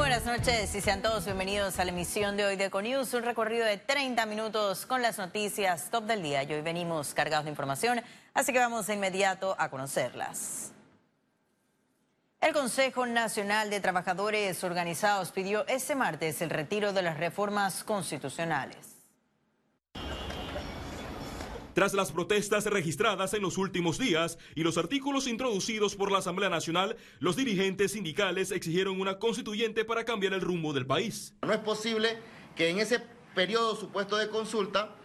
[0.00, 3.66] buenas noches y sean todos bienvenidos a la emisión de hoy de Econius, un recorrido
[3.66, 6.42] de 30 minutos con las noticias top del día.
[6.42, 8.00] Y hoy venimos cargados de información,
[8.32, 10.72] así que vamos de inmediato a conocerlas.
[12.40, 18.89] El Consejo Nacional de Trabajadores Organizados pidió este martes el retiro de las reformas constitucionales.
[21.74, 26.50] Tras las protestas registradas en los últimos días y los artículos introducidos por la Asamblea
[26.50, 31.32] Nacional, los dirigentes sindicales exigieron una constituyente para cambiar el rumbo del país.
[31.42, 32.18] No es posible
[32.56, 33.00] que en ese
[33.34, 34.96] periodo supuesto de consulta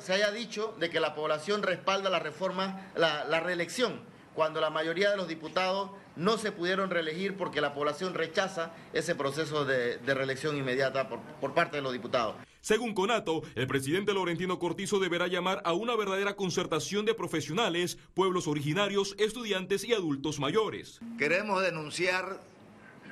[0.00, 4.00] se haya dicho de que la población respalda la reforma, la, reelección,
[4.36, 9.16] cuando la mayoría de los diputados no se pudieron reelegir porque la población rechaza ese
[9.16, 12.36] proceso de, reelección inmediata por parte de los diputados.
[12.66, 18.48] Según Conato, el presidente Laurentino Cortizo deberá llamar a una verdadera concertación de profesionales, pueblos
[18.48, 20.98] originarios, estudiantes y adultos mayores.
[21.16, 22.40] Queremos denunciar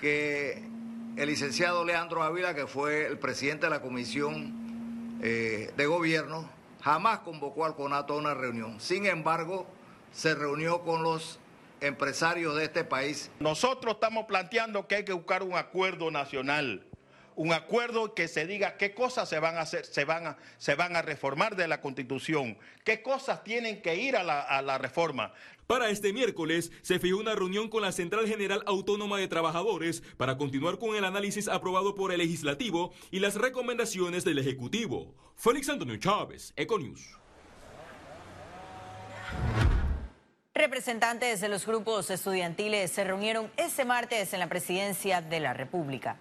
[0.01, 0.69] que
[1.17, 6.51] el licenciado Leandro Ávila, que fue el presidente de la comisión eh, de gobierno,
[6.83, 8.81] jamás convocó al Conato a una reunión.
[8.81, 9.69] Sin embargo,
[10.15, 11.39] se reunió con los
[11.81, 13.31] empresarios de este país.
[13.41, 16.87] Nosotros estamos planteando que hay que buscar un acuerdo nacional
[17.37, 20.75] un acuerdo que se diga qué cosas se van a hacer, se van a, se
[20.75, 24.79] van a reformar de la Constitución, qué cosas tienen que ir a la, a la
[24.79, 25.33] reforma.
[25.67, 30.37] Para este miércoles se fijó una reunión con la Central General Autónoma de Trabajadores para
[30.37, 35.15] continuar con el análisis aprobado por el legislativo y las recomendaciones del Ejecutivo.
[35.37, 37.19] Félix Antonio Chávez, Econews.
[40.57, 46.17] Representantes de los grupos estudiantiles se reunieron este martes en la presidencia de la República.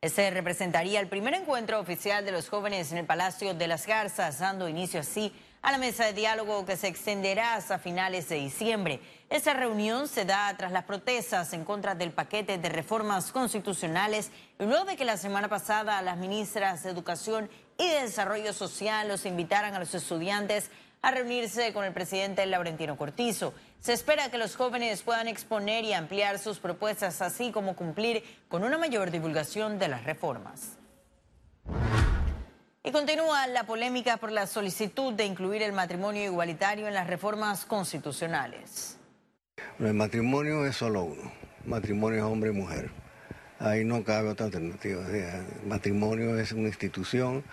[0.00, 4.38] Ese representaría el primer encuentro oficial de los jóvenes en el Palacio de las Garzas,
[4.38, 9.00] dando inicio así a la mesa de diálogo que se extenderá hasta finales de diciembre.
[9.28, 14.86] Esta reunión se da tras las protestas en contra del paquete de reformas constitucionales luego
[14.86, 19.74] de que la semana pasada las ministras de Educación y de Desarrollo Social los invitaran
[19.74, 20.70] a los estudiantes
[21.04, 23.52] a reunirse con el presidente Laurentino Cortizo.
[23.78, 28.64] Se espera que los jóvenes puedan exponer y ampliar sus propuestas, así como cumplir con
[28.64, 30.78] una mayor divulgación de las reformas.
[32.82, 37.66] Y continúa la polémica por la solicitud de incluir el matrimonio igualitario en las reformas
[37.66, 38.96] constitucionales.
[39.78, 41.30] El matrimonio es solo uno,
[41.66, 42.90] matrimonio es hombre y mujer.
[43.58, 45.06] Ahí no cabe otra alternativa.
[45.06, 47.44] el matrimonio es una institución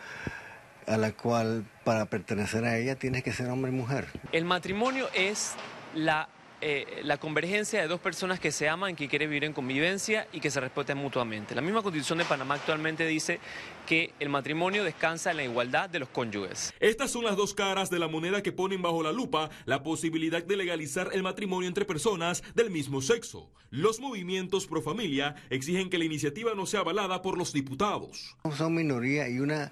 [0.87, 4.07] a la cual para pertenecer a ella tienes que ser hombre y mujer.
[4.31, 5.53] El matrimonio es
[5.95, 6.29] la,
[6.61, 10.39] eh, la convergencia de dos personas que se aman, que quieren vivir en convivencia y
[10.39, 11.55] que se respeten mutuamente.
[11.55, 13.39] La misma constitución de Panamá actualmente dice
[13.87, 16.73] que el matrimonio descansa en la igualdad de los cónyuges.
[16.79, 20.43] Estas son las dos caras de la moneda que ponen bajo la lupa la posibilidad
[20.43, 23.49] de legalizar el matrimonio entre personas del mismo sexo.
[23.71, 28.35] Los movimientos pro familia exigen que la iniciativa no sea avalada por los diputados.
[28.55, 29.71] Son minoría y una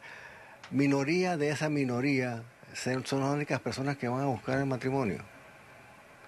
[0.72, 2.44] minoría de esa minoría
[2.74, 5.24] son las únicas personas que van a buscar el matrimonio.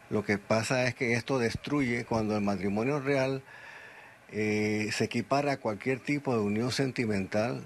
[0.10, 3.44] Lo que pasa es que esto destruye cuando el matrimonio real
[4.32, 7.62] eh, se equipara a cualquier tipo de unión sentimental,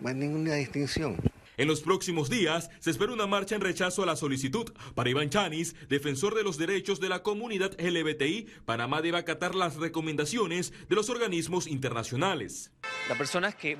[0.00, 1.16] no hay ninguna distinción.
[1.56, 4.72] En los próximos días se espera una marcha en rechazo a la solicitud.
[4.94, 9.76] Para Iván Chanis, defensor de los derechos de la comunidad LGBTI, Panamá debe acatar las
[9.76, 12.70] recomendaciones de los organismos internacionales.
[13.08, 13.76] Las personas que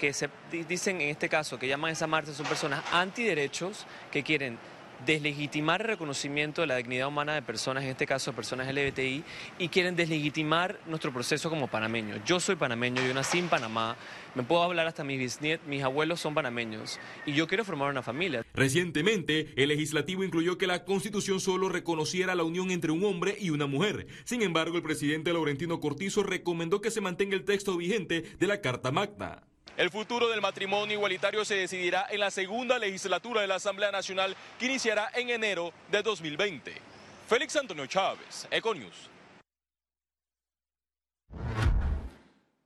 [0.00, 0.30] que se
[0.66, 4.58] dicen en este caso que llaman esa marcha son personas antiderechos que quieren
[5.04, 9.22] deslegitimar el reconocimiento de la dignidad humana de personas, en este caso personas LGBTI,
[9.58, 12.20] y quieren deslegitimar nuestro proceso como panameños.
[12.24, 13.96] Yo soy panameño, yo nací en Panamá,
[14.34, 18.02] me puedo hablar hasta mis bisnietos, mis abuelos son panameños, y yo quiero formar una
[18.02, 18.44] familia.
[18.54, 23.50] Recientemente, el legislativo incluyó que la constitución solo reconociera la unión entre un hombre y
[23.50, 24.06] una mujer.
[24.24, 28.60] Sin embargo, el presidente Laurentino Cortizo recomendó que se mantenga el texto vigente de la
[28.60, 29.42] Carta Magna.
[29.80, 34.36] El futuro del matrimonio igualitario se decidirá en la segunda legislatura de la Asamblea Nacional
[34.58, 36.74] que iniciará en enero de 2020.
[37.26, 39.08] Félix Antonio Chávez, Econius.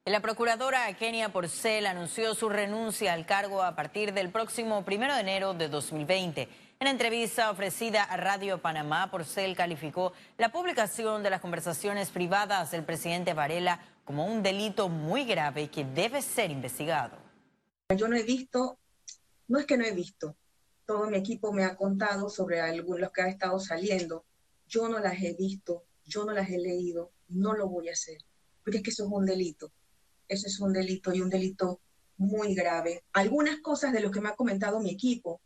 [0.07, 5.21] La procuradora Kenia Porcel anunció su renuncia al cargo a partir del próximo primero de
[5.21, 6.49] enero de 2020.
[6.81, 12.83] En entrevista ofrecida a Radio Panamá, Porcel calificó la publicación de las conversaciones privadas del
[12.83, 17.17] presidente Varela como un delito muy grave que debe ser investigado.
[17.97, 18.79] Yo no he visto,
[19.49, 20.37] no es que no he visto,
[20.87, 24.25] todo mi equipo me ha contado sobre algunos que han estado saliendo.
[24.67, 28.19] Yo no las he visto, yo no las he leído, no lo voy a hacer,
[28.63, 29.73] porque es que eso es un delito.
[30.29, 31.81] Eso es un delito y un delito
[32.17, 33.05] muy grave.
[33.13, 35.41] Algunas cosas de lo que me ha comentado mi equipo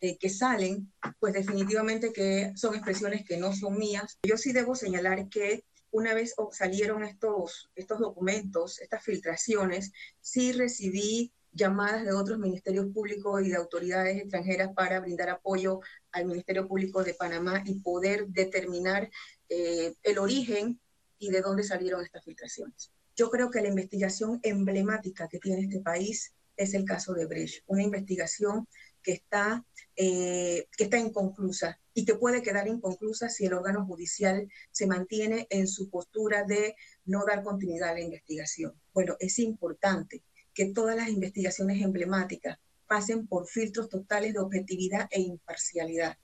[0.00, 4.18] eh, que salen, pues definitivamente que son expresiones que no son mías.
[4.22, 11.32] Yo sí debo señalar que una vez salieron estos, estos documentos, estas filtraciones, sí recibí
[11.52, 15.80] llamadas de otros ministerios públicos y de autoridades extranjeras para brindar apoyo
[16.10, 19.10] al Ministerio Público de Panamá y poder determinar
[19.50, 20.80] eh, el origen
[21.18, 22.90] y de dónde salieron estas filtraciones.
[23.14, 27.62] Yo creo que la investigación emblemática que tiene este país es el caso de Brecht,
[27.66, 28.66] una investigación
[29.02, 29.64] que está,
[29.96, 35.46] eh, que está inconclusa y que puede quedar inconclusa si el órgano judicial se mantiene
[35.50, 38.80] en su postura de no dar continuidad a la investigación.
[38.94, 40.22] Bueno, es importante
[40.54, 46.18] que todas las investigaciones emblemáticas pasen por filtros totales de objetividad e imparcialidad.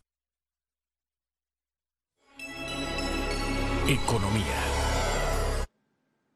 [3.88, 4.78] Economía.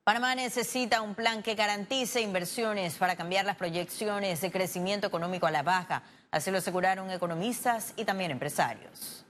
[0.05, 5.51] Panamá necesita un plan que garantice inversiones para cambiar las proyecciones de crecimiento económico a
[5.51, 6.03] la baja.
[6.33, 9.22] Así lo aseguraron economistas y también empresarios.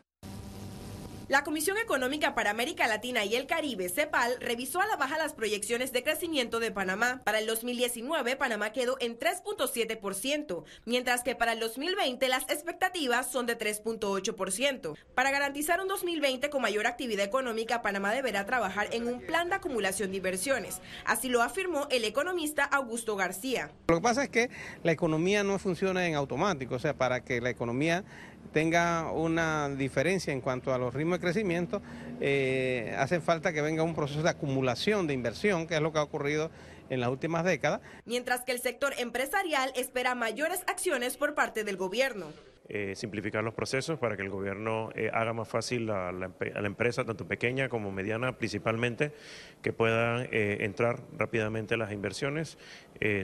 [1.28, 5.32] La Comisión Económica para América Latina y el Caribe, CEPAL, revisó a la baja las
[5.32, 7.22] proyecciones de crecimiento de Panamá.
[7.24, 13.46] Para el 2019, Panamá quedó en 3.7%, mientras que para el 2020 las expectativas son
[13.46, 14.96] de 3.8%.
[15.14, 19.54] Para garantizar un 2020 con mayor actividad económica, Panamá deberá trabajar en un plan de
[19.54, 20.80] acumulación de inversiones.
[21.04, 23.70] Así lo afirmó el economista Augusto García.
[23.88, 24.50] Lo que pasa es que
[24.82, 28.04] la economía no funciona en automático, o sea, para que la economía
[28.52, 31.82] tenga una diferencia en cuanto a los ritmos de crecimiento,
[32.20, 35.98] eh, hace falta que venga un proceso de acumulación de inversión, que es lo que
[35.98, 36.50] ha ocurrido
[36.90, 37.80] en las últimas décadas.
[38.04, 42.26] Mientras que el sector empresarial espera mayores acciones por parte del gobierno.
[42.74, 46.30] Eh, simplificar los procesos para que el gobierno eh, haga más fácil a la,
[46.64, 49.12] empresa, tanto pequeña como mediana principalmente,
[49.60, 52.56] que puedan eh, entrar rápidamente las inversiones.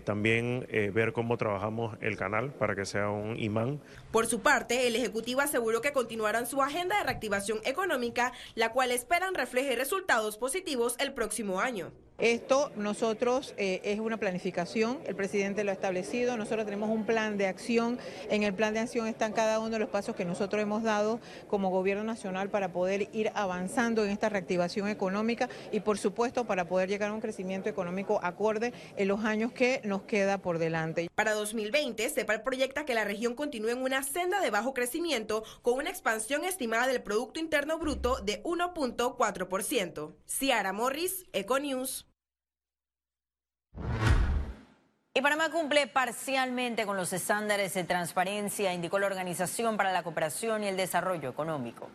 [0.04, 3.80] también ver cómo trabajamos el canal para que sea un imán.
[4.10, 8.90] Por su parte, el Ejecutivo aseguró que continuarán su agenda de reactivación económica, la cual
[8.90, 11.92] esperan refleje resultados positivos el próximo año.
[12.18, 17.38] Esto nosotros eh, es una planificación, el presidente lo ha establecido, nosotros tenemos un plan
[17.38, 17.96] de acción,
[18.28, 21.20] en el plan de acción están cada uno de los pasos que nosotros hemos dado
[21.46, 26.64] como gobierno nacional para poder ir avanzando en esta reactivación económica y por supuesto para
[26.64, 31.08] poder llegar a un crecimiento económico acorde en los años que nos queda por delante.
[31.14, 35.74] Para 2020, CEPAL proyecta que la región continúe en una senda de bajo crecimiento con
[35.74, 40.14] una expansión estimada del Producto Interno Bruto de 1.4%.
[40.26, 42.07] Ciara Morris, Econews.
[45.14, 50.62] Y Panamá cumple parcialmente con los estándares de transparencia, indicó la Organización para la Cooperación
[50.62, 51.90] y el Desarrollo Económico.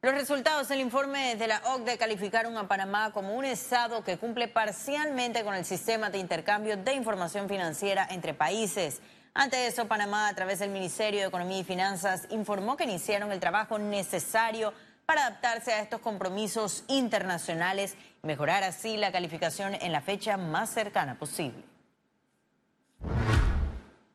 [0.00, 4.46] Los resultados del informe de la OCDE calificaron a Panamá como un estado que cumple
[4.46, 9.00] parcialmente con el sistema de intercambio de información financiera entre países.
[9.34, 13.40] Ante eso, Panamá, a través del Ministerio de Economía y Finanzas, informó que iniciaron el
[13.40, 14.72] trabajo necesario
[15.08, 20.68] para adaptarse a estos compromisos internacionales y mejorar así la calificación en la fecha más
[20.68, 21.64] cercana posible.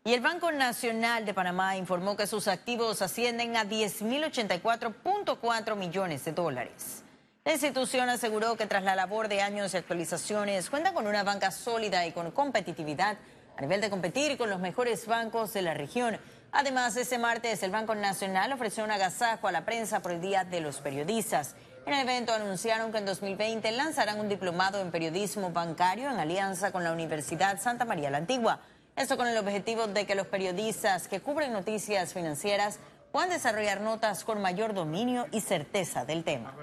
[0.03, 6.31] Y el Banco Nacional de Panamá informó que sus activos ascienden a 10.084.4 millones de
[6.31, 7.03] dólares.
[7.43, 11.49] La institución aseguró que tras la labor de años de actualizaciones cuenta con una banca
[11.49, 13.17] sólida y con competitividad
[13.57, 16.19] a nivel de competir con los mejores bancos de la región
[16.55, 20.43] Además, este martes el Banco Nacional ofreció un agasajo a la prensa por el Día
[20.43, 21.55] de los Periodistas.
[21.87, 26.71] En el evento anunciaron que en 2020 lanzarán un diplomado en periodismo bancario en alianza
[26.71, 28.59] con la Universidad Santa María la Antigua.
[28.95, 32.77] Esto con el objetivo de que los periodistas que cubren noticias financieras
[33.11, 36.53] puedan desarrollar notas con mayor dominio y certeza del tema.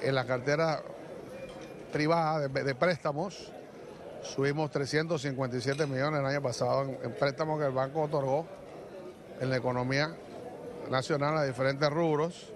[0.00, 0.82] En la cartera
[1.92, 3.52] privada de, préstamos
[4.22, 8.59] subimos 357 millones el año pasado en préstamos que el banco otorgó
[9.40, 10.14] en la economía
[10.90, 12.52] nacional a diferentes rubros,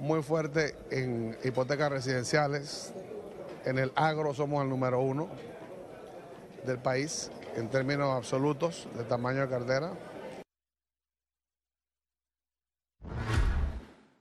[0.00, 2.92] muy fuerte en hipotecas residenciales,
[3.64, 5.28] en el agro somos el número uno
[6.66, 9.92] del país en términos absolutos de tamaño de cartera.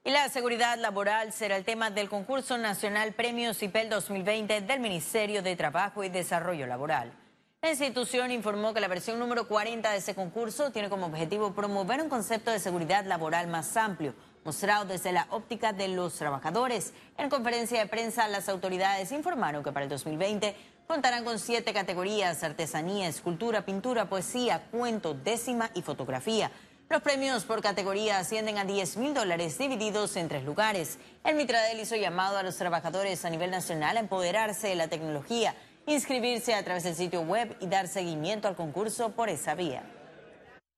[0.03, 5.41] Y la seguridad laboral será el tema del concurso nacional Premios CIPEL 2020 del Ministerio
[5.41, 7.20] de Trabajo y Desarrollo Laboral.
[7.63, 12.01] La institución informó que la versión número 40 de ese concurso tiene como objetivo promover
[12.01, 16.91] un concepto de seguridad laboral más amplio, mostrado desde la óptica de los trabajadores.
[17.19, 20.55] En conferencia de prensa, las autoridades informaron que para el 2020
[20.87, 26.49] contarán con siete categorías, artesanía, escultura, pintura, poesía, cuento, décima y fotografía.
[26.89, 30.97] Los premios por categoría ascienden a 10 mil dólares divididos en tres lugares.
[31.23, 35.55] El Mitradel hizo llamado a los trabajadores a nivel nacional a empoderarse de la tecnología
[35.85, 39.83] inscribirse a través del sitio web y dar seguimiento al concurso por esa vía.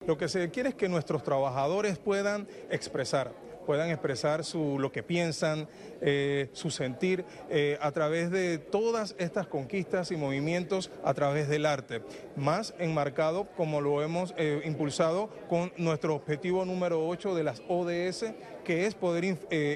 [0.05, 3.31] Lo que se quiere es que nuestros trabajadores puedan expresar
[3.63, 5.67] puedan expresar su, lo que piensan,
[6.01, 11.65] eh, su sentir eh, a través de todas estas conquistas y movimientos a través del
[11.65, 12.01] arte,
[12.35, 18.25] más enmarcado como lo hemos eh, impulsado con nuestro objetivo número 8 de las ODS,
[18.63, 19.23] que es poder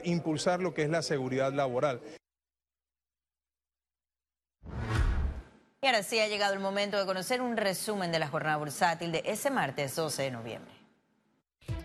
[0.04, 2.02] impulsar lo que es la seguridad laboral.
[5.80, 9.12] Y ahora sí ha llegado el momento de conocer un resumen de la jornada bursátil
[9.12, 10.72] de ese martes 12 de noviembre.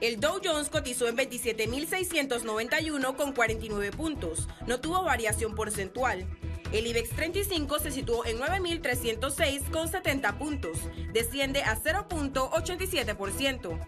[0.01, 4.49] El Dow Jones cotizó en 27.691 con 49 puntos.
[4.67, 6.27] No tuvo variación porcentual.
[6.73, 10.79] El IBEX 35 se situó en 9.306 con 70 puntos.
[11.13, 13.79] Desciende a 0.87%.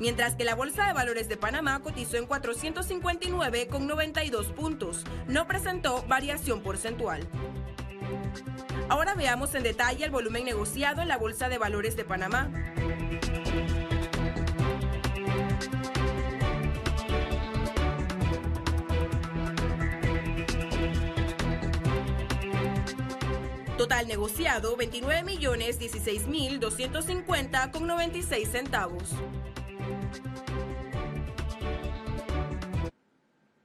[0.00, 5.04] Mientras que la Bolsa de Valores de Panamá cotizó en 459 con 92 puntos.
[5.26, 7.28] No presentó variación porcentual.
[8.90, 12.50] Ahora veamos en detalle el volumen negociado en la Bolsa de Valores de Panamá.
[23.78, 29.14] Total negociado 29 millones 16 mil 250 con 96 centavos.